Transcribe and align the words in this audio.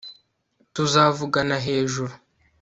tuzavugana 0.73 1.55
hejuru 1.65 2.13